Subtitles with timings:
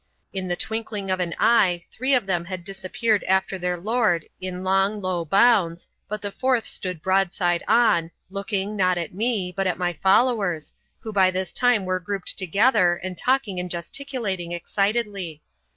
[0.33, 4.63] In the twinkling of an eye three of them had disappeared after their lord in
[4.63, 9.77] long, low bounds, but the fourth stood broadside on, looking, not at me, but at
[9.77, 15.43] my followers, who by this time were grouped together and talking and gesticulating excitedly.